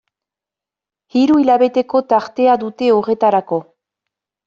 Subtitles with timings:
[1.19, 3.65] Hiru hilabeteko tartea dute horretarako.